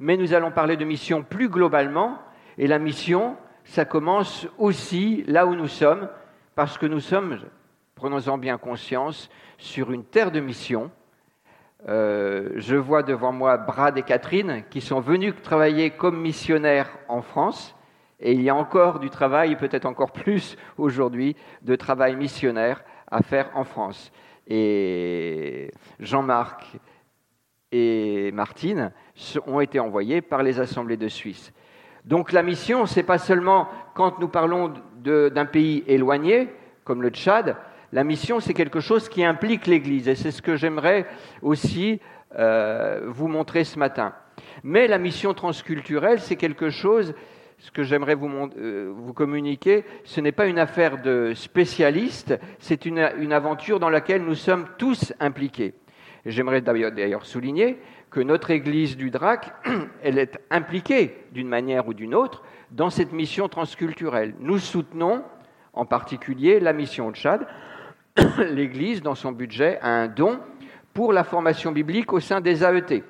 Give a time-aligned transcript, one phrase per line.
[0.00, 2.18] mais nous allons parler de mission plus globalement,
[2.56, 6.08] et la mission, ça commence aussi là où nous sommes,
[6.54, 7.38] parce que nous sommes,
[7.94, 10.90] prenons-en bien conscience, sur une terre de mission.
[11.88, 17.20] Euh, je vois devant moi Brad et Catherine qui sont venus travailler comme missionnaires en
[17.20, 17.76] France,
[18.20, 23.22] et il y a encore du travail, peut-être encore plus aujourd'hui, de travail missionnaire à
[23.22, 24.12] faire en France.
[24.46, 25.70] Et
[26.00, 26.78] Jean-Marc
[27.72, 28.92] et Martine
[29.46, 31.52] ont été envoyés par les assemblées de Suisse.
[32.04, 36.48] Donc la mission, ce n'est pas seulement quand nous parlons d'un pays éloigné,
[36.84, 37.56] comme le Tchad,
[37.92, 41.06] la mission, c'est quelque chose qui implique l'Église, et c'est ce que j'aimerais
[41.42, 42.00] aussi
[42.38, 44.14] euh, vous montrer ce matin.
[44.62, 47.14] Mais la mission transculturelle, c'est quelque chose,
[47.74, 53.32] que j'aimerais vous, euh, vous, communiquer, ce n'est pas une affaire de spécialistes, c'est une
[53.32, 55.74] aventure dans laquelle nous sommes tous impliqués.
[56.26, 57.78] J'aimerais d'ailleurs souligner
[58.10, 59.52] que notre Église du DRAC,
[60.02, 64.34] elle est impliquée d'une manière ou d'une autre dans cette mission transculturelle.
[64.40, 65.24] Nous soutenons
[65.72, 67.46] en particulier la mission au Tchad.
[68.38, 70.40] L'Église, dans son budget, a un don
[70.92, 73.02] pour la formation biblique au sein des AET.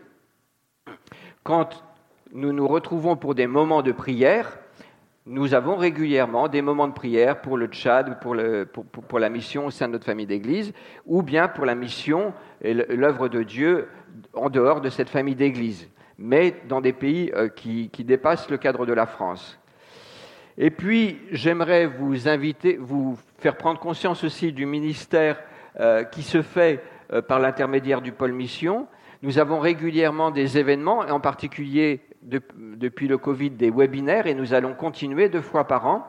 [1.42, 1.82] Quand
[2.32, 4.59] nous nous retrouvons pour des moments de prière,
[5.30, 9.66] nous avons régulièrement des moments de prière pour le Tchad ou pour, pour, la mission
[9.66, 10.72] au sein de notre famille d'Église,
[11.06, 13.86] ou bien pour la mission et l'œuvre de Dieu
[14.34, 18.58] en dehors de cette famille d'Église, mais dans des pays euh, qui, qui, dépassent le
[18.58, 19.60] cadre de la France.
[20.58, 25.40] Et puis, j'aimerais vous inviter, vous faire prendre conscience aussi du ministère
[25.78, 28.88] euh, qui se fait euh, par l'intermédiaire du pôle mission.
[29.22, 34.54] Nous avons régulièrement des événements, et en particulier depuis le Covid des webinaires et nous
[34.54, 36.06] allons continuer deux fois par an.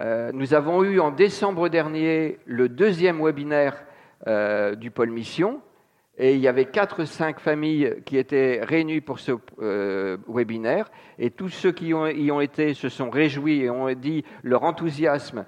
[0.00, 3.84] Euh, nous avons eu en décembre dernier le deuxième webinaire
[4.26, 5.60] euh, du pôle mission
[6.16, 11.30] et il y avait quatre cinq familles qui étaient réunies pour ce euh, webinaire et
[11.30, 11.94] tous ceux qui y
[12.32, 15.44] ont été se sont réjouis et ont dit leur enthousiasme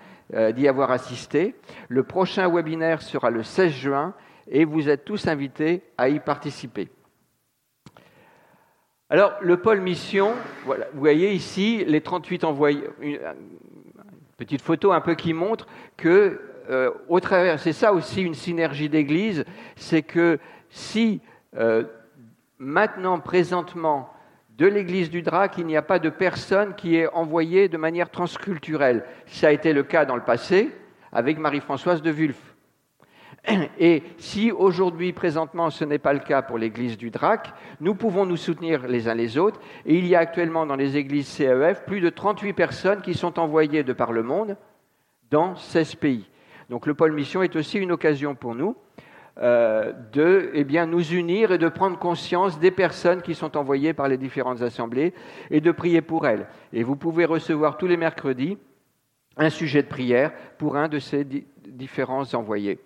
[0.54, 1.54] d'y avoir assisté.
[1.88, 4.14] Le prochain webinaire sera le 16 juin
[4.48, 6.88] et vous êtes tous invités à y participer.
[9.08, 10.32] Alors, le pôle mission,
[10.64, 13.20] vous voyez ici les 38 envoyés, une,
[14.36, 18.88] petite photo un peu qui montre que, euh, au travers, c'est ça aussi une synergie
[18.88, 19.44] d'église,
[19.76, 20.40] c'est que
[20.70, 21.20] si
[21.56, 21.84] euh,
[22.58, 24.12] maintenant, présentement,
[24.58, 28.10] de l'église du Drac, il n'y a pas de personne qui est envoyée de manière
[28.10, 29.04] transculturelle.
[29.26, 30.72] Ça a été le cas dans le passé
[31.12, 32.55] avec Marie-Françoise de Wulf.
[33.78, 38.26] Et si aujourd'hui, présentement, ce n'est pas le cas pour l'église du DRAC, nous pouvons
[38.26, 39.60] nous soutenir les uns les autres.
[39.84, 43.38] Et il y a actuellement dans les églises CEF plus de 38 personnes qui sont
[43.38, 44.56] envoyées de par le monde
[45.30, 46.28] dans 16 pays.
[46.70, 48.76] Donc le pôle mission est aussi une occasion pour nous
[49.38, 54.08] euh, de eh nous unir et de prendre conscience des personnes qui sont envoyées par
[54.08, 55.12] les différentes assemblées
[55.50, 56.48] et de prier pour elles.
[56.72, 58.58] Et vous pouvez recevoir tous les mercredis
[59.36, 61.24] un sujet de prière pour un de ces
[61.66, 62.80] différents envoyés.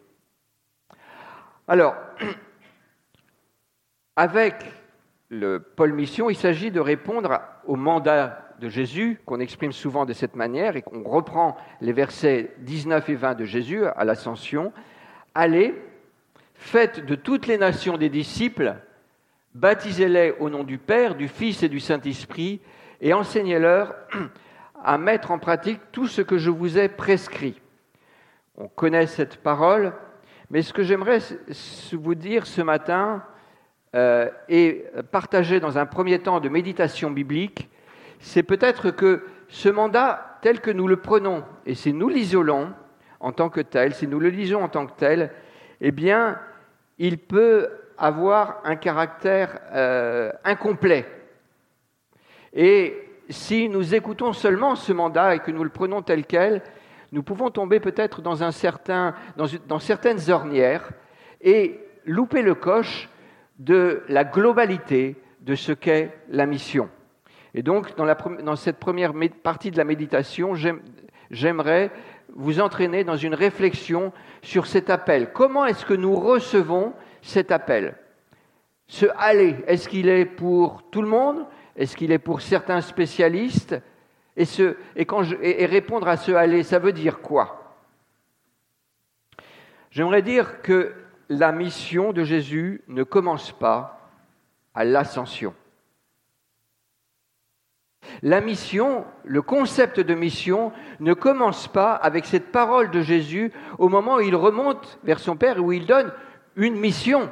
[1.71, 1.95] Alors,
[4.17, 4.57] avec
[5.29, 10.13] le pôle mission, il s'agit de répondre au mandat de Jésus, qu'on exprime souvent de
[10.13, 14.73] cette manière, et qu'on reprend les versets 19 et 20 de Jésus à l'ascension.
[15.33, 15.81] Allez,
[16.55, 18.75] faites de toutes les nations des disciples,
[19.55, 22.61] baptisez-les au nom du Père, du Fils et du Saint-Esprit,
[23.01, 23.95] et enseignez-leur
[24.83, 27.61] à mettre en pratique tout ce que je vous ai prescrit.
[28.57, 29.93] On connaît cette parole,
[30.51, 31.21] mais ce que j'aimerais
[31.93, 33.23] vous dire ce matin
[33.95, 37.71] euh, et partager dans un premier temps de méditation biblique,
[38.19, 42.73] c'est peut-être que ce mandat tel que nous le prenons, et si nous l'isolons
[43.21, 45.31] en tant que tel, si nous le lisons en tant que tel,
[45.81, 46.39] eh bien,
[46.99, 51.07] il peut avoir un caractère euh, incomplet.
[52.53, 52.97] Et
[53.29, 56.63] si nous écoutons seulement ce mandat et que nous le prenons tel quel,
[57.13, 60.91] nous pouvons tomber peut-être dans, un certain, dans, certaines ornières
[61.41, 63.09] et louper le coche
[63.59, 66.89] de la globalité de ce qu'est la mission.
[67.55, 69.13] Et donc, dans, cette première
[69.43, 70.55] partie de la méditation,
[71.31, 71.91] j'aimerais
[72.35, 74.13] vous entraîner dans une réflexion
[74.43, 75.33] sur cet appel.
[75.33, 76.93] Comment est-ce que nous recevons
[77.23, 77.97] cet appel?
[78.87, 81.45] Ce aller, est-ce qu'il est pour tout le monde?
[81.77, 83.77] Est-ce qu'il est pour certains spécialistes?
[84.37, 87.77] Et, répondre à ce aller, ça veut dire quoi?
[89.91, 90.95] J'aimerais dire que
[91.29, 94.09] la mission de Jésus ne commence pas
[94.75, 95.55] à l'ascension.
[98.23, 103.89] La mission, le concept de mission ne commence pas avec cette parole de Jésus au
[103.89, 106.13] moment où il remonte vers son Père et où il donne
[106.57, 107.31] une mission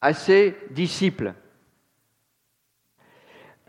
[0.00, 1.34] à ses disciples.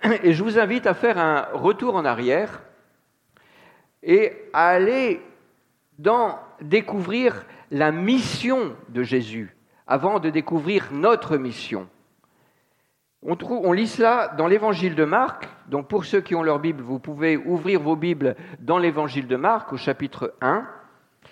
[0.24, 2.62] Et je vous invite à faire un retour en arrière
[4.02, 5.22] et à aller
[5.98, 9.56] dans découvrir la mission de Jésus
[9.88, 11.88] avant de découvrir notre mission.
[13.22, 15.50] On, trouve, on lit cela dans l'évangile de Marc.
[15.68, 19.36] Donc pour ceux qui ont leur Bible, vous pouvez ouvrir vos Bibles dans l'évangile de
[19.36, 20.66] Marc au chapitre 1.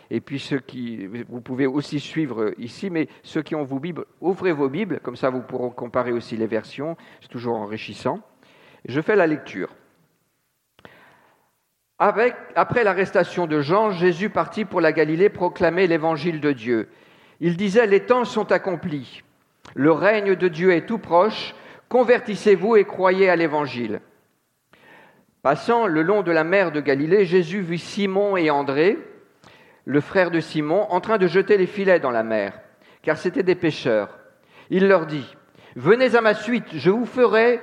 [0.09, 4.05] Et puis ceux qui, vous pouvez aussi suivre ici, mais ceux qui ont vos Bibles,
[4.19, 8.21] ouvrez vos Bibles, comme ça vous pourrez comparer aussi les versions, c'est toujours enrichissant.
[8.87, 9.69] Je fais la lecture.
[11.99, 16.89] Après l'arrestation de Jean, Jésus partit pour la Galilée proclamer l'évangile de Dieu.
[17.39, 19.23] Il disait, les temps sont accomplis,
[19.75, 21.53] le règne de Dieu est tout proche,
[21.89, 23.99] convertissez-vous et croyez à l'évangile.
[25.41, 28.97] Passant le long de la mer de Galilée, Jésus vit Simon et André,
[29.85, 32.59] le frère de Simon, en train de jeter les filets dans la mer,
[33.01, 34.17] car c'étaient des pêcheurs.
[34.69, 35.35] Il leur dit,
[35.75, 37.61] Venez à ma suite, je vous ferai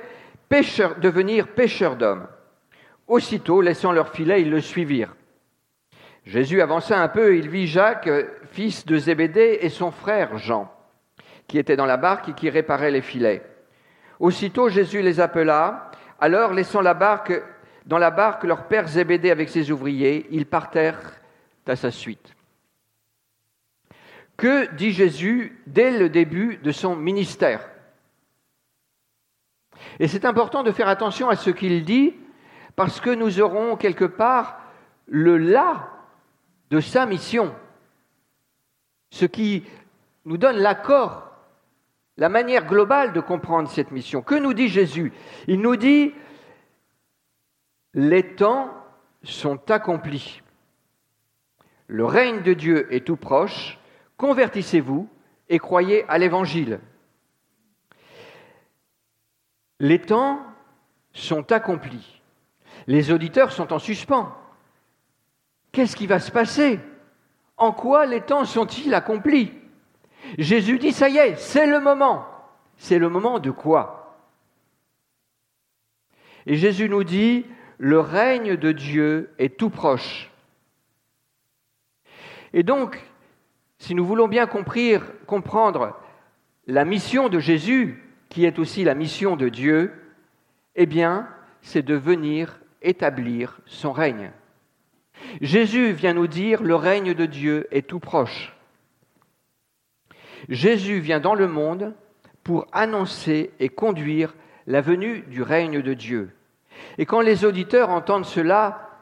[0.49, 2.27] devenir pêcheurs d'hommes.
[3.07, 5.15] Aussitôt, laissant leur filet, ils le suivirent.
[6.25, 8.09] Jésus avança un peu et il vit Jacques,
[8.51, 10.71] fils de Zébédée, et son frère Jean,
[11.47, 13.43] qui étaient dans la barque et qui réparaient les filets.
[14.19, 15.91] Aussitôt, Jésus les appela.
[16.19, 17.33] Alors, laissant la barque,
[17.85, 21.19] dans la barque leur père Zébédée avec ses ouvriers, ils partèrent
[21.67, 22.33] à sa suite.
[24.37, 27.69] Que dit Jésus dès le début de son ministère?
[29.99, 32.13] Et c'est important de faire attention à ce qu'il dit
[32.75, 34.59] parce que nous aurons quelque part
[35.07, 35.89] le là
[36.69, 37.53] de sa mission,
[39.11, 39.63] ce qui
[40.25, 41.31] nous donne l'accord,
[42.17, 44.21] la manière globale de comprendre cette mission.
[44.21, 45.13] Que nous dit Jésus?
[45.47, 46.13] Il nous dit,
[47.93, 48.71] les temps
[49.23, 50.41] sont accomplis,
[51.87, 53.79] le règne de Dieu est tout proche,
[54.17, 55.07] convertissez-vous
[55.49, 56.79] et croyez à l'Évangile.
[59.79, 60.41] Les temps
[61.13, 62.21] sont accomplis.
[62.87, 64.35] Les auditeurs sont en suspens.
[65.71, 66.79] Qu'est-ce qui va se passer?
[67.57, 69.53] En quoi les temps sont-ils accomplis?
[70.37, 72.25] Jésus dit, ça y est, c'est le moment.
[72.77, 74.17] C'est le moment de quoi?
[76.45, 77.45] Et Jésus nous dit,
[77.77, 80.31] le règne de Dieu est tout proche.
[82.53, 83.03] Et donc,
[83.79, 85.97] si nous voulons bien comprendre
[86.67, 88.04] la mission de Jésus,
[88.35, 89.93] qui est aussi la mission de Dieu,
[90.75, 91.29] eh bien,
[91.61, 94.29] c'est de venir établir son règne.
[95.39, 98.53] Jésus vient nous dire le règne de Dieu est tout proche.
[100.49, 101.93] Jésus vient dans le monde
[102.43, 104.35] pour annoncer et conduire
[104.67, 106.35] la venue du règne de Dieu.
[106.97, 108.99] Et quand les auditeurs entendent cela,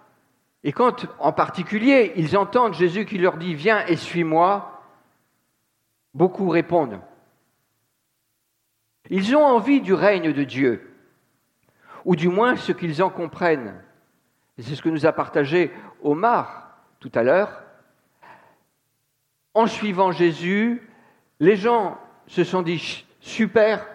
[0.63, 4.83] et quand en particulier ils entendent Jésus qui leur dit Viens et suis-moi,
[6.13, 6.99] beaucoup répondent.
[9.09, 10.89] Ils ont envie du règne de Dieu
[12.05, 13.81] ou du moins ce qu'ils en comprennent.
[14.57, 15.71] Et c'est ce que nous a partagé
[16.01, 17.63] Omar tout à l'heure.
[19.53, 20.81] En suivant Jésus,
[21.39, 23.85] les gens se sont dit super,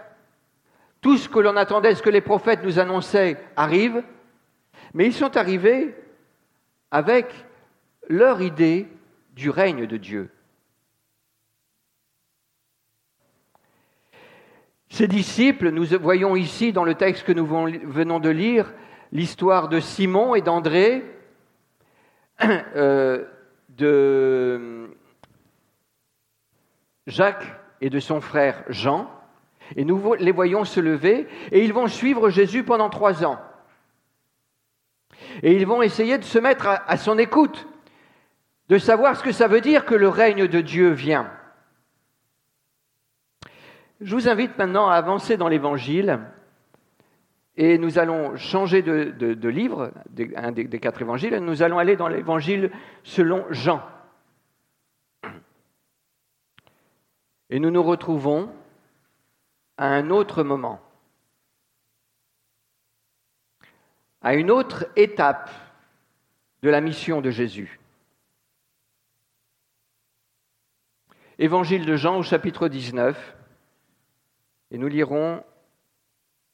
[1.00, 4.02] tout ce que l'on attendait, ce que les prophètes nous annonçaient arrive,
[4.94, 5.94] mais ils sont arrivés
[6.90, 7.32] avec
[8.08, 8.88] leur idée
[9.34, 10.30] du règne de Dieu.
[14.90, 18.72] Ces disciples, nous voyons ici dans le texte que nous venons de lire,
[19.12, 21.04] l'histoire de Simon et d'André,
[22.44, 23.24] euh,
[23.70, 24.88] de
[27.06, 27.44] Jacques
[27.80, 29.10] et de son frère Jean,
[29.76, 33.38] et nous les voyons se lever, et ils vont suivre Jésus pendant trois ans.
[35.42, 37.68] Et ils vont essayer de se mettre à son écoute,
[38.68, 41.30] de savoir ce que ça veut dire que le règne de Dieu vient.
[44.00, 46.20] Je vous invite maintenant à avancer dans l'Évangile
[47.56, 49.92] et nous allons changer de, livre,
[50.36, 52.70] un des, des, quatre évangiles, et nous allons aller dans l'Évangile
[53.02, 53.82] selon Jean.
[57.50, 58.54] Et nous nous retrouvons
[59.76, 60.80] à un autre moment,
[64.22, 65.50] à une autre étape
[66.62, 67.80] de la mission de Jésus.
[71.40, 73.37] Évangile de Jean au chapitre 19.
[74.70, 75.42] Et nous lirons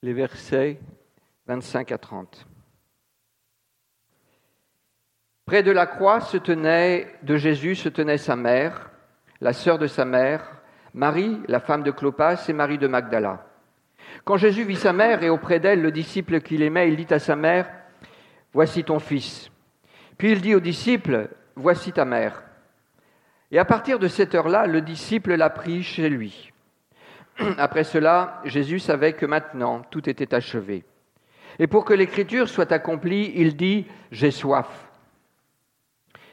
[0.03, 0.79] les versets
[1.47, 2.47] 25 à 30.
[5.47, 8.91] Près de la croix se tenait, de Jésus se tenait sa mère,
[9.41, 10.63] la sœur de sa mère,
[10.95, 13.45] Marie, la femme de Clopas, et Marie de Magdala.
[14.25, 17.19] Quand Jésus vit sa mère et auprès d'elle le disciple qu'il aimait, il dit à
[17.19, 17.69] sa mère,
[18.53, 19.51] Voici ton fils.
[20.17, 22.45] Puis il dit au disciple, Voici ta mère.
[23.51, 26.53] Et à partir de cette heure-là, le disciple l'a pris chez lui.
[27.59, 30.85] Après cela, Jésus savait que maintenant tout était achevé.
[31.59, 34.89] Et pour que l'écriture soit accomplie, il dit J'ai soif.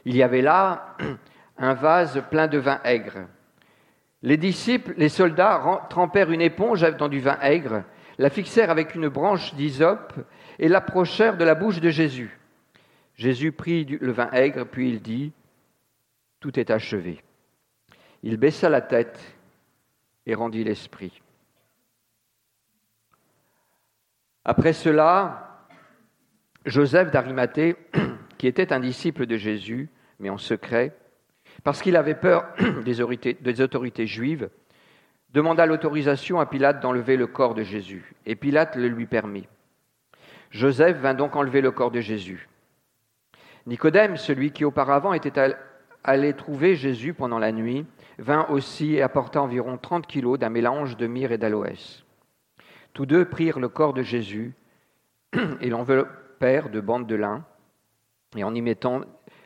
[0.05, 0.97] Il y avait là
[1.57, 3.27] un vase plein de vin aigre.
[4.23, 7.83] Les disciples, les soldats trempèrent une éponge dans du vin aigre,
[8.19, 10.13] la fixèrent avec une branche d'hysope
[10.59, 12.39] et l'approchèrent de la bouche de Jésus.
[13.15, 15.31] Jésus prit le vin aigre, puis il dit
[16.39, 17.23] Tout est achevé.
[18.23, 19.19] Il baissa la tête
[20.25, 21.21] et rendit l'esprit.
[24.43, 25.67] Après cela,
[26.65, 27.75] Joseph d'Arimathée,
[28.37, 30.95] qui était un disciple de Jésus, mais en secret,
[31.63, 32.45] parce qu'il avait peur
[32.85, 34.49] des autorités, juives,
[35.31, 39.47] demanda l'autorisation à Pilate d'enlever le corps de Jésus, et Pilate le lui permit.
[40.49, 42.49] Joseph vint donc enlever le corps de Jésus.
[43.67, 45.55] Nicodème, celui qui auparavant était
[46.03, 47.85] allé trouver Jésus pendant la nuit,
[48.19, 52.03] vint aussi et apporta environ trente kilos d'un mélange de myrrhe et d'aloès.
[52.93, 54.53] Tous deux prirent le corps de Jésus
[55.61, 57.45] et l'enveloppèrent de bandes de lin,
[58.35, 59.01] et en y mettant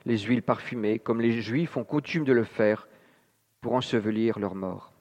[0.05, 2.87] les huiles parfumées, comme les Juifs ont coutume de le faire
[3.61, 4.91] pour ensevelir leurs morts.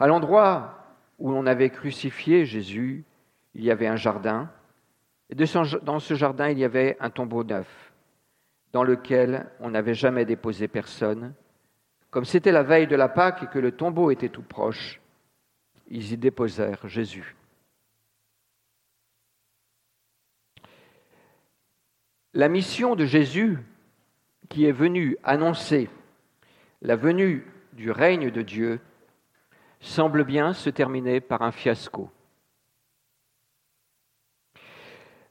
[0.00, 0.84] À l'endroit
[1.18, 3.04] où l'on avait crucifié Jésus,
[3.54, 4.50] il y avait un jardin,
[5.30, 7.92] et dans ce jardin, il y avait un tombeau neuf,
[8.72, 11.32] dans lequel on n'avait jamais déposé personne.
[12.14, 15.00] Comme c'était la veille de la Pâque et que le tombeau était tout proche,
[15.88, 17.34] ils y déposèrent Jésus.
[22.32, 23.58] La mission de Jésus
[24.48, 25.90] qui est venu annoncer
[26.82, 28.78] la venue du règne de Dieu
[29.80, 32.12] semble bien se terminer par un fiasco.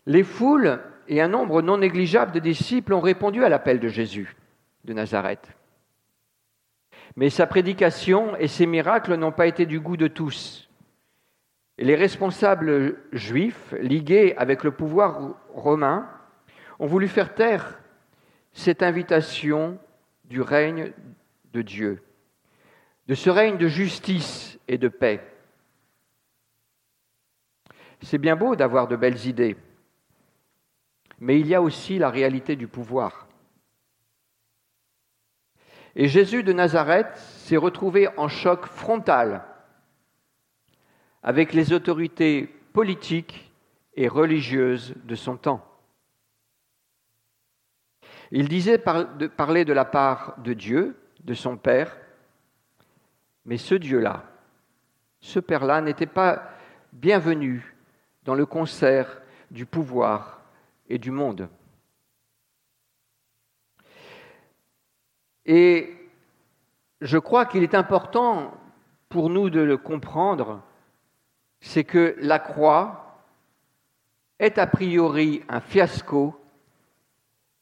[0.06, 4.36] Les foules et un nombre non négligeable de disciples ont répondu à l'appel de Jésus
[4.84, 5.56] de Nazareth.
[7.15, 10.70] Mais sa prédication et ses miracles n'ont pas été du goût de tous.
[11.77, 16.10] Et les responsables juifs, ligués avec le pouvoir romain,
[16.79, 17.79] ont voulu faire taire
[18.51, 19.79] cette invitation
[20.25, 20.93] du règne
[21.53, 22.03] de Dieu,
[23.08, 25.22] de ce règne de justice et de paix.
[28.01, 29.55] C'est bien beau d'avoir de belles idées,
[31.20, 33.27] mais il y a aussi la réalité du pouvoir.
[35.96, 39.44] Et Jésus de Nazareth s'est retrouvé en choc frontal
[41.22, 43.52] avec les autorités politiques
[43.96, 45.66] et religieuses de son temps.
[48.32, 51.96] Il disait parler de la part de Dieu, de son Père,
[53.46, 54.24] mais ce Dieu-là,
[55.22, 56.50] ce Père-là n'était pas
[56.92, 57.76] bienvenu
[58.24, 59.22] dans le concert
[59.52, 60.42] du pouvoir
[60.90, 61.48] et du monde.
[65.46, 65.94] Et
[67.02, 68.54] je crois qu'il est important
[69.10, 70.62] pour nous de le comprendre,
[71.60, 73.20] c'est que la croix
[74.40, 76.40] est a priori un fiasco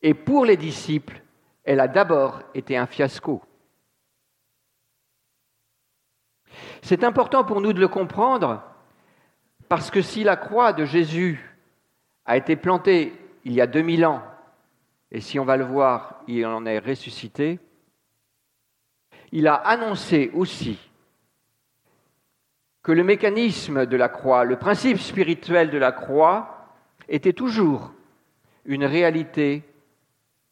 [0.01, 1.21] et pour les disciples,
[1.63, 3.41] elle a d'abord été un fiasco.
[6.81, 8.63] C'est important pour nous de le comprendre
[9.69, 11.57] parce que si la croix de Jésus
[12.25, 14.23] a été plantée il y a 2000 ans,
[15.11, 17.59] et si on va le voir, il en est ressuscité,
[19.31, 20.77] il a annoncé aussi
[22.83, 26.67] que le mécanisme de la croix, le principe spirituel de la croix,
[27.07, 27.91] était toujours
[28.65, 29.63] une réalité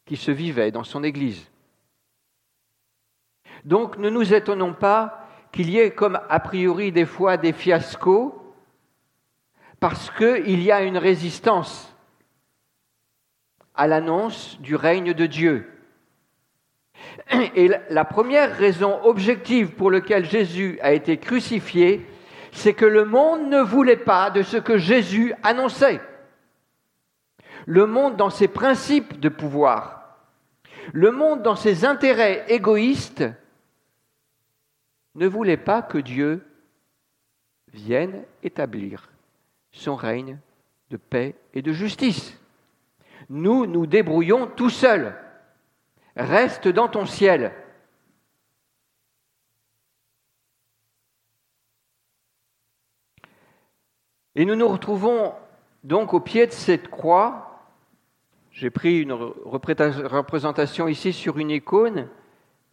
[0.04, 1.50] qui se vivait dans son Église.
[3.64, 8.34] Donc ne nous étonnons pas qu'il y ait comme a priori des fois des fiascos
[9.80, 11.94] parce qu'il y a une résistance
[13.74, 15.79] à l'annonce du règne de Dieu.
[17.54, 22.06] Et la première raison objective pour laquelle Jésus a été crucifié,
[22.52, 26.00] c'est que le monde ne voulait pas de ce que Jésus annonçait.
[27.66, 30.00] Le monde dans ses principes de pouvoir,
[30.92, 33.24] le monde, dans ses intérêts égoïstes,
[35.14, 36.44] ne voulait pas que Dieu
[37.72, 39.10] vienne établir
[39.72, 40.38] son règne
[40.90, 42.36] de paix et de justice.
[43.28, 45.14] Nous nous débrouillons tout seuls.
[46.20, 47.50] Reste dans ton ciel.
[54.34, 55.34] Et nous nous retrouvons
[55.82, 57.64] donc au pied de cette croix.
[58.52, 62.08] J'ai pris une représentation ici sur une icône.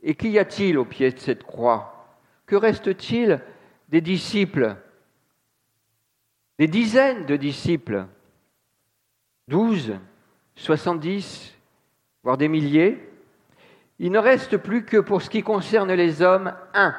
[0.03, 2.05] Et qu'y a-t-il au pied de cette croix?
[2.47, 3.41] Que reste-t-il
[3.87, 4.75] des disciples?
[6.59, 8.07] Des dizaines de disciples.
[9.47, 9.95] Douze,
[10.55, 11.57] soixante-dix,
[12.23, 13.01] voire des milliers
[13.99, 16.95] Il ne reste plus que pour ce qui concerne les hommes, un.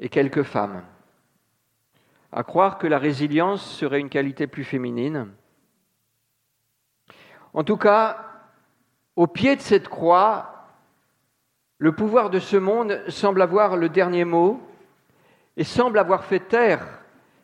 [0.00, 0.82] et quelques femmes.
[2.32, 5.28] À croire que la résilience serait une qualité plus féminine.
[7.54, 8.26] En tout cas,
[9.14, 10.68] au pied de cette croix,
[11.78, 14.60] le pouvoir de ce monde semble avoir le dernier mot
[15.56, 16.86] et semble avoir fait taire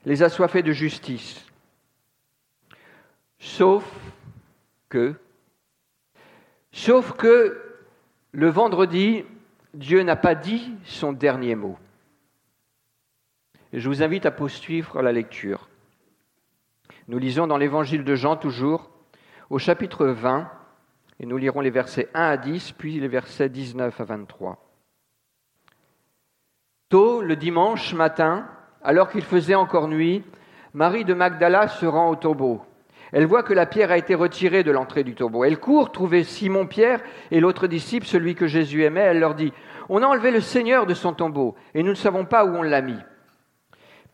[0.04, 1.46] les assoiffés de justice.
[3.42, 3.84] Sauf
[4.88, 5.16] que,
[6.70, 7.60] sauf que
[8.30, 9.24] le vendredi,
[9.74, 11.76] Dieu n'a pas dit son dernier mot.
[13.72, 15.68] Je vous invite à poursuivre la lecture.
[17.08, 18.90] Nous lisons dans l'évangile de Jean toujours,
[19.50, 20.48] au chapitre 20,
[21.18, 24.64] et nous lirons les versets 1 à 10, puis les versets 19 à 23.
[26.90, 28.48] Tôt, le dimanche matin,
[28.84, 30.22] alors qu'il faisait encore nuit,
[30.74, 32.64] Marie de Magdala se rend au tombeau.
[33.12, 35.44] Elle voit que la pierre a été retirée de l'entrée du tombeau.
[35.44, 37.00] Elle court trouver Simon Pierre
[37.30, 39.00] et l'autre disciple, celui que Jésus aimait.
[39.00, 39.52] Elle leur dit,
[39.90, 42.62] On a enlevé le Seigneur de son tombeau, et nous ne savons pas où on
[42.62, 42.98] l'a mis.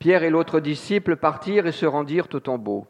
[0.01, 2.87] Pierre et l'autre disciple partirent et se rendirent au tombeau.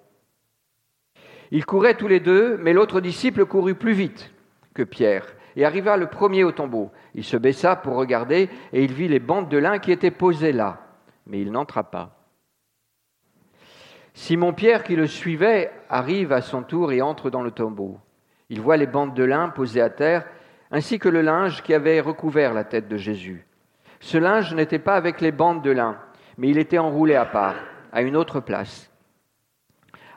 [1.51, 4.31] Ils couraient tous les deux, mais l'autre disciple courut plus vite
[4.75, 6.91] que Pierre et arriva le premier au tombeau.
[7.15, 10.53] Il se baissa pour regarder et il vit les bandes de lin qui étaient posées
[10.53, 10.81] là,
[11.27, 12.18] mais il n'entra pas.
[14.19, 17.99] Simon-Pierre, qui le suivait, arrive à son tour et entre dans le tombeau.
[18.51, 20.27] Il voit les bandes de lin posées à terre,
[20.73, 23.47] ainsi que le linge qui avait recouvert la tête de Jésus.
[24.01, 25.99] Ce linge n'était pas avec les bandes de lin,
[26.37, 27.55] mais il était enroulé à part,
[27.93, 28.91] à une autre place.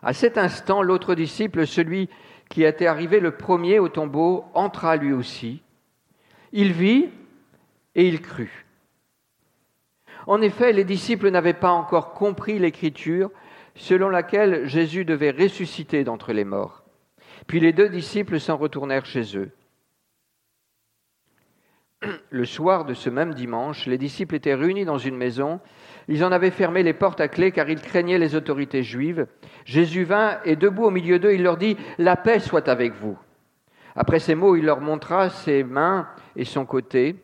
[0.01, 2.09] À cet instant, l'autre disciple, celui
[2.49, 5.61] qui était arrivé le premier au tombeau, entra lui aussi.
[6.53, 7.09] Il vit
[7.93, 8.65] et il crut.
[10.25, 13.29] En effet, les disciples n'avaient pas encore compris l'écriture
[13.75, 16.83] selon laquelle Jésus devait ressusciter d'entre les morts.
[17.47, 19.51] Puis les deux disciples s'en retournèrent chez eux.
[22.29, 25.59] Le soir de ce même dimanche, les disciples étaient réunis dans une maison
[26.07, 29.27] ils en avaient fermé les portes à clé car ils craignaient les autorités juives.
[29.65, 33.17] Jésus vint et debout au milieu d'eux, il leur dit, La paix soit avec vous.
[33.95, 37.15] Après ces mots, il leur montra ses mains et son côté.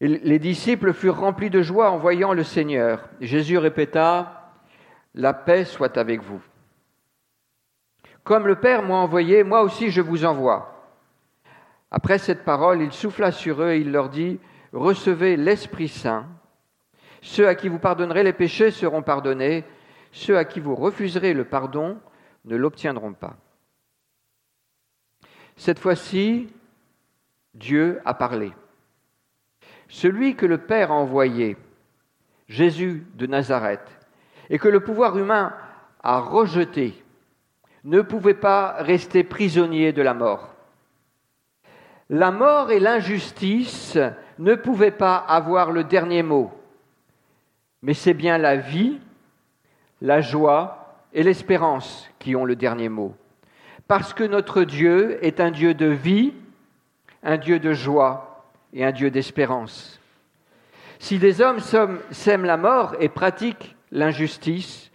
[0.00, 3.08] les disciples furent remplis de joie en voyant le Seigneur.
[3.20, 4.39] Jésus répéta,
[5.14, 6.40] La paix soit avec vous.
[8.22, 10.76] Comme le Père m'a envoyé, moi aussi je vous envoie.
[11.90, 14.38] Après cette parole, il souffla sur eux et il leur dit,
[14.72, 16.28] Recevez l'Esprit Saint.
[17.22, 19.64] Ceux à qui vous pardonnerez les péchés seront pardonnés,
[20.12, 21.98] ceux à qui vous refuserez le pardon
[22.44, 23.36] ne l'obtiendront pas.
[25.56, 26.48] Cette fois-ci,
[27.54, 28.52] Dieu a parlé.
[29.88, 31.56] Celui que le Père a envoyé,
[32.48, 33.99] Jésus de Nazareth,
[34.50, 35.54] et que le pouvoir humain
[36.02, 37.02] a rejeté,
[37.84, 40.54] ne pouvait pas rester prisonnier de la mort.
[42.10, 43.96] La mort et l'injustice
[44.38, 46.52] ne pouvaient pas avoir le dernier mot
[47.82, 48.98] mais c'est bien la vie,
[50.02, 53.14] la joie et l'espérance qui ont le dernier mot.
[53.88, 56.34] Parce que notre Dieu est un Dieu de vie,
[57.22, 60.00] un Dieu de joie et un Dieu d'espérance.
[60.98, 61.60] Si des hommes
[62.10, 64.90] sèment la mort et pratiquent l'injustice,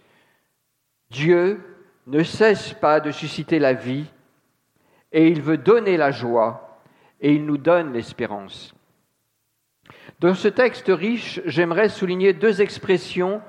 [1.10, 1.60] Dieu
[2.06, 4.06] ne cesse pas de susciter la vie
[5.12, 6.80] et il veut donner la joie
[7.20, 8.74] et il nous donne l'espérance.
[10.20, 13.42] Dans ce texte riche, j'aimerais souligner deux expressions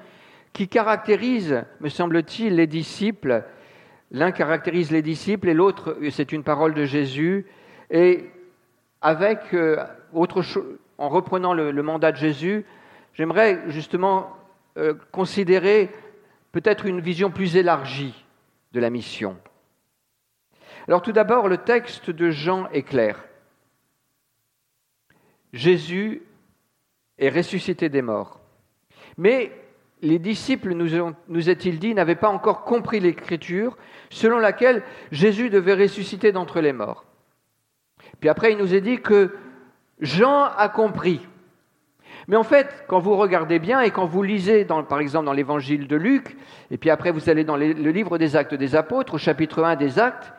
[0.54, 3.44] qui caractérisent, me semble-t-il, les disciples.
[4.12, 7.46] L'un caractérise les disciples et l'autre, c'est une parole de Jésus.
[7.92, 8.26] Et
[9.02, 9.84] avec euh,
[10.14, 10.44] autre
[10.98, 12.66] en reprenant le, mandat de Jésus,
[13.14, 14.37] j'aimerais justement
[14.78, 15.90] euh, considérer
[16.52, 18.26] peut-être une vision plus élargie
[18.72, 19.38] de la mission.
[20.88, 23.26] Alors tout d'abord, le texte de Jean est clair.
[25.52, 26.22] Jésus
[27.18, 28.40] est ressuscité des morts.
[29.18, 29.52] Mais
[30.02, 33.78] les disciples, nous, nous est-il dit, n'avaient pas encore compris l'écriture
[34.10, 37.06] selon laquelle Jésus devait ressusciter d'entre les morts.
[38.20, 39.36] Puis après, il nous est dit que
[40.00, 41.28] Jean a compris.
[42.28, 45.88] Mais en fait, quand vous regardez bien et quand vous lisez, par exemple, dans l'évangile
[45.88, 46.36] de Luc,
[46.72, 49.78] et puis après vous allez dans le livre des actes des apôtres, au chapitre 1
[49.78, 50.34] des actes,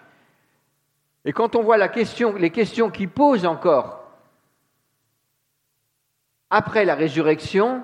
[1.24, 4.04] et quand on voit les questions qu'il pose encore
[6.50, 7.82] après la résurrection,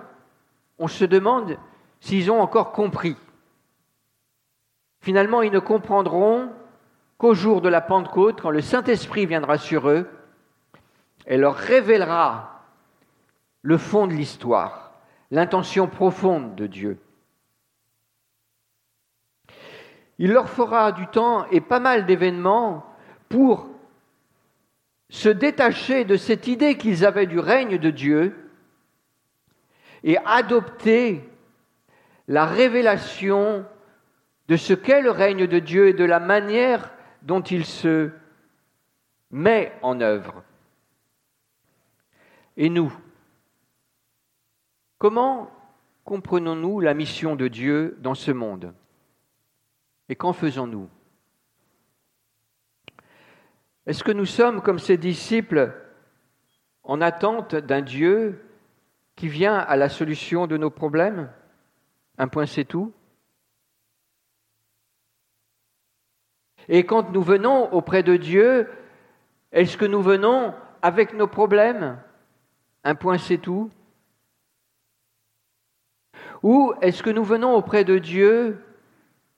[0.78, 1.58] on se demande
[2.00, 3.16] s'ils ont encore compris.
[5.00, 6.50] Finalement, ils ne comprendront
[7.18, 10.08] qu'au jour de la Pentecôte, quand le Saint-Esprit viendra sur eux
[11.26, 12.53] et leur révélera
[13.64, 14.92] le fond de l'histoire,
[15.30, 16.98] l'intention profonde de Dieu.
[20.18, 22.84] Il leur fera du temps et pas mal d'événements
[23.30, 23.66] pour
[25.08, 28.36] se détacher de cette idée qu'ils avaient du règne de Dieu
[30.02, 31.26] et adopter
[32.28, 33.64] la révélation
[34.48, 38.10] de ce qu'est le règne de Dieu et de la manière dont il se
[39.30, 40.44] met en œuvre.
[42.58, 42.92] Et nous,
[45.04, 45.50] comment
[46.04, 48.72] comprenons-nous la mission de Dieu dans ce monde?
[50.08, 50.88] Et qu'en faisons-nous?
[53.84, 55.74] Est-ce que nous sommes comme ses disciples
[56.84, 58.46] en attente d'un Dieu
[59.14, 61.30] qui vient à la solution de nos problèmes?
[62.16, 62.90] Un point c'est tout.
[66.66, 68.70] Et quand nous venons auprès de Dieu,
[69.52, 71.98] est-ce que nous venons avec nos problèmes?
[72.84, 73.70] Un point c'est tout
[76.44, 78.62] Ou est-ce que nous venons auprès de Dieu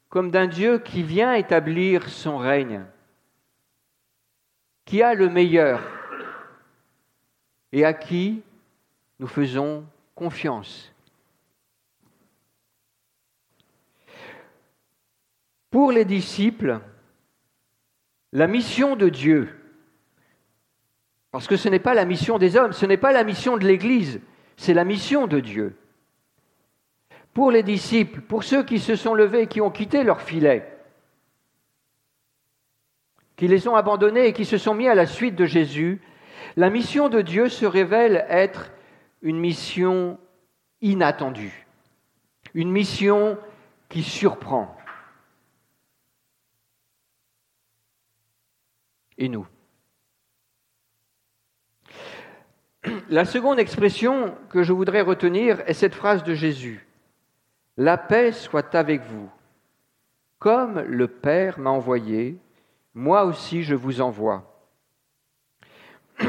[0.08, 2.84] comme d'un Dieu qui vient établir son règne,
[4.84, 5.80] qui a le meilleur
[7.70, 8.42] et à qui
[9.20, 10.92] nous faisons confiance?
[15.70, 16.80] Pour les disciples,
[18.32, 19.56] la mission de Dieu,
[21.30, 23.64] parce que ce n'est pas la mission des hommes, ce n'est pas la mission de
[23.64, 24.20] l'Église,
[24.56, 25.76] c'est la mission de Dieu.
[27.36, 30.66] Pour les disciples, pour ceux qui se sont levés, qui ont quitté leur filet,
[33.36, 36.00] qui les ont abandonnés et qui se sont mis à la suite de Jésus,
[36.56, 38.72] la mission de Dieu se révèle être
[39.20, 40.18] une mission
[40.80, 41.66] inattendue,
[42.54, 43.36] une mission
[43.90, 44.74] qui surprend.
[49.18, 49.46] et nous.
[53.08, 56.85] La seconde expression que je voudrais retenir est cette phrase de Jésus.
[57.76, 59.28] La paix soit avec vous.
[60.38, 62.36] Comme le Père m'a envoyé,
[62.94, 64.44] moi aussi je vous envoie.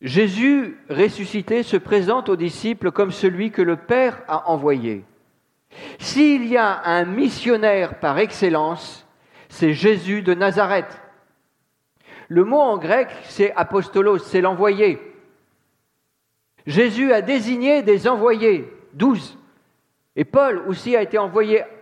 [0.00, 5.04] Jésus ressuscité se présente aux disciples comme celui que le Père a envoyé.
[5.98, 9.06] S'il y a un missionnaire par excellence,
[9.48, 11.00] c'est Jésus de Nazareth.
[12.28, 14.98] Le mot en grec, c'est apostolos, c'est l'envoyé.
[16.66, 19.35] Jésus a désigné des envoyés, douze.
[20.16, 21.18] Et Paul aussi a été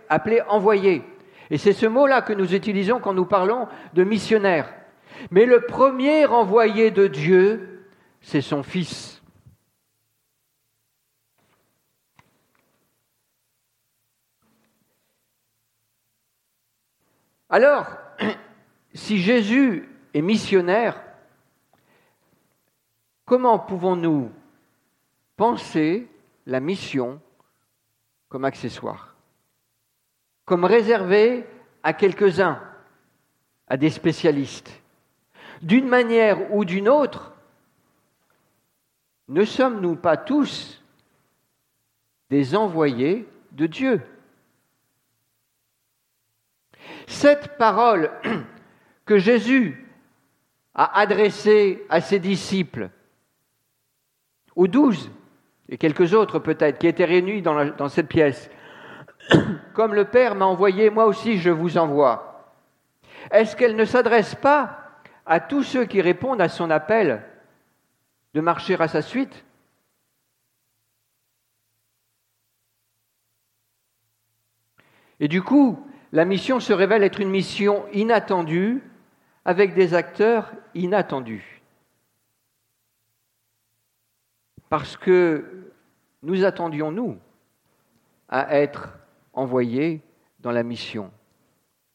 [0.09, 1.03] appelé envoyé.
[1.49, 4.73] Et c'est ce mot-là que nous utilisons quand nous parlons de missionnaire.
[5.31, 7.87] Mais le premier envoyé de Dieu,
[8.21, 9.21] c'est son Fils.
[17.49, 17.85] Alors,
[18.93, 21.01] si Jésus et missionnaire,
[23.23, 24.31] comment pouvons-nous
[25.37, 26.07] penser
[26.45, 27.21] la mission
[28.29, 29.15] comme accessoire,
[30.45, 31.45] comme réservé
[31.83, 32.61] à quelques-uns,
[33.67, 34.71] à des spécialistes.
[35.61, 37.33] D'une manière ou d'une autre,
[39.27, 40.83] ne sommes-nous pas tous
[42.29, 44.01] des envoyés de Dieu?
[47.07, 48.11] Cette parole
[49.05, 49.87] que Jésus
[50.73, 52.89] a adressé à ses disciples,
[54.55, 55.09] aux douze,
[55.69, 58.49] et quelques autres peut-être, qui étaient réunis dans, cette pièce.
[59.73, 62.53] Comme le Père m'a envoyé, moi aussi je vous envoie.
[63.31, 64.91] Est-ce qu'elle ne s'adresse pas
[65.25, 67.23] à tous ceux qui répondent à son appel
[68.33, 69.43] de marcher à sa suite?
[75.19, 78.83] Et du coup, la mission se révèle être une mission inattendue,
[79.45, 81.54] avec des acteurs inattendus.
[84.77, 85.71] Parce que
[86.21, 87.17] nous attendions, nous,
[88.27, 88.89] à être
[89.31, 90.01] envoyés
[90.41, 91.13] dans la mission.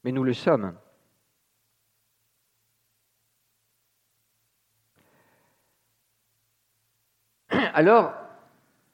[0.03, 0.75] Mais nous le sommes.
[7.75, 8.15] Alors,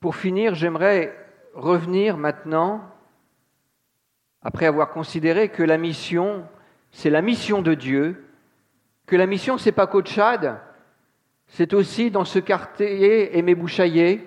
[0.01, 1.17] pour finir, j'aimerais
[1.55, 2.93] revenir maintenant,
[4.43, 6.45] après avoir considéré que la mission,
[6.91, 8.29] c'est la mission de Dieu,
[9.07, 10.61] que la mission, c'est pas qu'au Tchad,
[11.49, 14.27] c'est aussi dans ce quartier aimé Bouchaillé,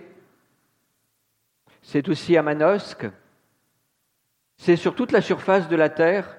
[1.81, 3.07] c'est aussi à Manosque,
[4.57, 6.37] c'est sur toute la surface de la terre,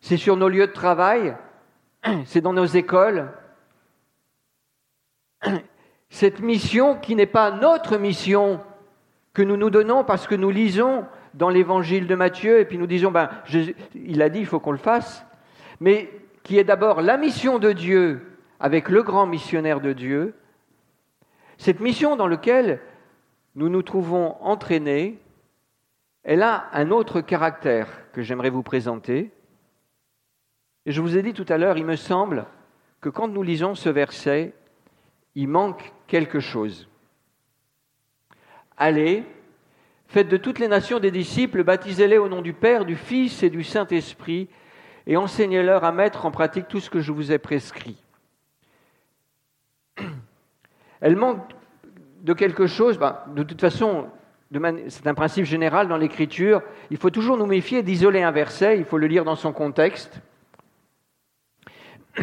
[0.00, 1.36] c'est sur nos lieux de travail,
[2.24, 3.30] c'est dans nos écoles.
[6.10, 8.60] Cette mission qui n'est pas notre mission
[9.34, 12.86] que nous nous donnons parce que nous lisons dans l'évangile de Matthieu et puis nous
[12.86, 13.28] disons, ben,
[13.94, 15.24] il a dit, il faut qu'on le fasse,
[15.80, 16.10] mais
[16.42, 20.34] qui est d'abord la mission de Dieu avec le grand missionnaire de Dieu,
[21.58, 22.80] cette mission dans laquelle
[23.54, 25.18] nous nous trouvons entraînés,
[26.22, 29.30] elle a un autre caractère que j'aimerais vous présenter.
[30.86, 32.46] Je vous ai dit tout à l'heure, il me semble
[33.00, 34.52] que quand nous lisons ce verset,
[35.34, 36.88] il manque quelque chose.
[38.76, 39.24] Allez,
[40.06, 43.50] faites de toutes les nations des disciples, baptisez-les au nom du Père, du Fils et
[43.50, 44.48] du Saint-Esprit,
[45.06, 48.02] et enseignez-leur à mettre en pratique tout ce que je vous ai prescrit.
[51.00, 51.40] Elle manque
[52.22, 54.08] de quelque chose, ben, de toute façon,
[54.88, 58.84] c'est un principe général dans l'écriture, il faut toujours nous méfier d'isoler un verset, il
[58.84, 60.20] faut le lire dans son contexte.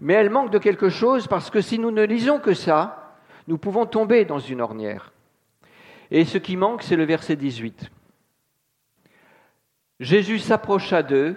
[0.00, 3.16] Mais elle manque de quelque chose parce que si nous ne lisons que ça,
[3.48, 5.12] nous pouvons tomber dans une ornière.
[6.10, 7.90] Et ce qui manque, c'est le verset 18.
[10.00, 11.36] Jésus s'approcha d'eux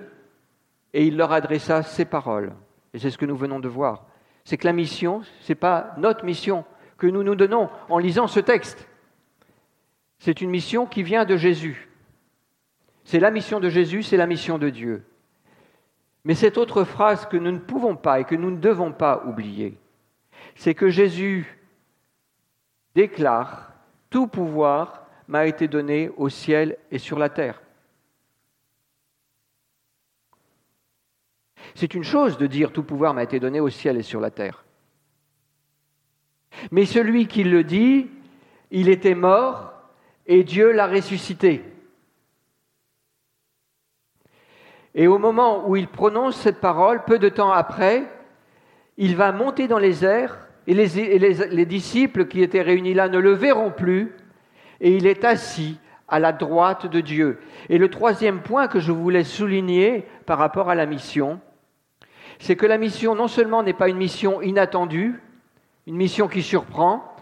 [0.93, 2.53] et il leur adressa ces paroles.
[2.93, 4.05] Et c'est ce que nous venons de voir.
[4.43, 6.65] C'est que la mission, ce n'est pas notre mission
[7.01, 8.87] que nous nous donnons en lisant ce texte.
[10.19, 11.89] C'est une mission qui vient de Jésus.
[13.05, 15.03] C'est la mission de Jésus, c'est la mission de Dieu.
[16.25, 19.23] Mais cette autre phrase que nous ne pouvons pas et que nous ne devons pas
[19.25, 19.79] oublier,
[20.53, 21.59] c'est que Jésus
[22.93, 23.73] déclare,
[24.11, 27.63] Tout pouvoir m'a été donné au ciel et sur la terre.
[31.73, 34.29] C'est une chose de dire Tout pouvoir m'a été donné au ciel et sur la
[34.29, 34.63] terre.
[36.69, 38.07] Mais celui qui le dit,
[38.69, 39.73] il était mort
[40.27, 41.63] et Dieu l'a ressuscité.
[44.93, 48.03] Et au moment où il prononce cette parole, peu de temps après,
[48.97, 53.31] il va monter dans les airs et les, disciples qui étaient réunis là ne le
[53.31, 54.13] verront plus
[54.79, 57.39] et il est assis à la droite de Dieu.
[57.69, 61.39] Et le troisième point que je voulais souligner par rapport à la mission,
[62.39, 65.21] c'est que la mission non seulement n'est pas une mission inattendue,
[65.87, 67.15] une mission qui surprend,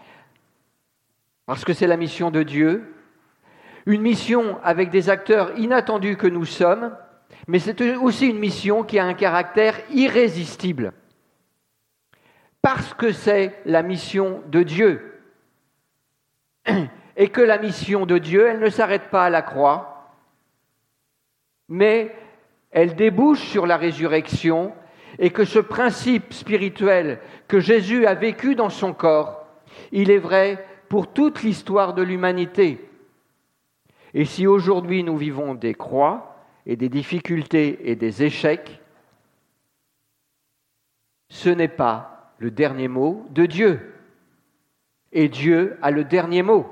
[1.46, 2.94] parce que c'est la mission de Dieu,
[3.86, 6.96] une mission avec des acteurs inattendus que nous sommes,
[7.48, 10.92] mais c'est aussi une mission qui a un caractère irrésistible.
[12.62, 15.20] Parce que c'est la mission de Dieu.
[17.16, 20.14] Et que la mission de Dieu, elle ne s'arrête pas à la croix,
[21.68, 22.14] mais
[22.70, 24.72] elle débouche sur la résurrection
[25.20, 29.46] et que ce principe spirituel que Jésus a vécu dans son corps,
[29.92, 32.88] il est vrai pour toute l'histoire de l'humanité.
[34.14, 36.30] Et si aujourd'hui nous vivons des croix,
[36.66, 38.80] et des difficultés et des échecs,
[41.28, 43.94] ce n'est pas le dernier mot de Dieu.
[45.12, 46.66] Et Dieu a le dernier mot.